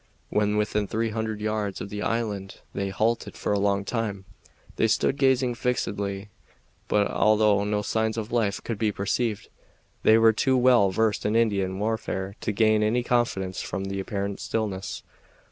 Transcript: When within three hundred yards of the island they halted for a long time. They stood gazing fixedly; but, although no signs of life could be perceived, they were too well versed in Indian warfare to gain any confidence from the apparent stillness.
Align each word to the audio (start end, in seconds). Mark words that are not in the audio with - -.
When 0.31 0.57
within 0.57 0.87
three 0.87 1.11
hundred 1.11 1.41
yards 1.41 1.79
of 1.79 1.89
the 1.91 2.01
island 2.01 2.61
they 2.73 2.89
halted 2.89 3.35
for 3.35 3.53
a 3.53 3.59
long 3.59 3.85
time. 3.85 4.25
They 4.77 4.87
stood 4.87 5.15
gazing 5.15 5.53
fixedly; 5.53 6.29
but, 6.87 7.07
although 7.11 7.63
no 7.65 7.83
signs 7.83 8.17
of 8.17 8.31
life 8.31 8.63
could 8.63 8.79
be 8.79 8.91
perceived, 8.91 9.49
they 10.01 10.17
were 10.17 10.33
too 10.33 10.57
well 10.57 10.89
versed 10.89 11.23
in 11.23 11.35
Indian 11.35 11.77
warfare 11.77 12.35
to 12.41 12.51
gain 12.51 12.81
any 12.81 13.03
confidence 13.03 13.61
from 13.61 13.83
the 13.83 13.99
apparent 13.99 14.39
stillness. 14.39 15.03